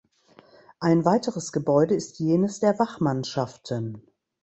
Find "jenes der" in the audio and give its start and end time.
2.17-2.79